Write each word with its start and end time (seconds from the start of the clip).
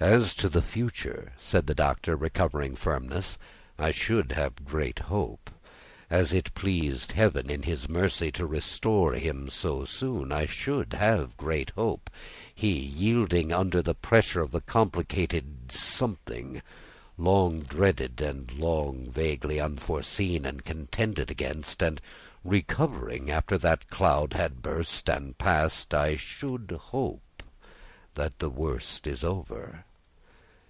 "As 0.00 0.34
to 0.34 0.48
the 0.48 0.62
future," 0.62 1.32
said 1.38 1.68
the 1.68 1.76
Doctor, 1.76 2.16
recovering 2.16 2.74
firmness, 2.74 3.38
"I 3.78 3.92
should 3.92 4.32
have 4.32 4.64
great 4.66 4.98
hope. 4.98 5.48
As 6.10 6.32
it 6.32 6.52
pleased 6.54 7.12
Heaven 7.12 7.48
in 7.48 7.62
its 7.62 7.88
mercy 7.88 8.32
to 8.32 8.44
restore 8.44 9.12
him 9.12 9.48
so 9.48 9.84
soon, 9.84 10.32
I 10.32 10.46
should 10.46 10.94
have 10.94 11.36
great 11.36 11.70
hope. 11.76 12.10
He, 12.52 12.72
yielding 12.80 13.52
under 13.52 13.80
the 13.80 13.94
pressure 13.94 14.40
of 14.40 14.52
a 14.56 14.60
complicated 14.60 15.70
something, 15.70 16.62
long 17.16 17.60
dreaded 17.60 18.20
and 18.20 18.52
long 18.58 19.08
vaguely 19.08 19.60
foreseen 19.76 20.44
and 20.44 20.64
contended 20.64 21.30
against, 21.30 21.80
and 21.80 22.00
recovering 22.42 23.30
after 23.30 23.56
the 23.56 23.78
cloud 23.88 24.32
had 24.32 24.62
burst 24.62 25.08
and 25.08 25.38
passed, 25.38 25.94
I 25.94 26.16
should 26.16 26.76
hope 26.86 27.44
that 28.14 28.40
the 28.40 28.50
worst 28.50 29.06
was 29.06 29.22
over." 29.22 29.84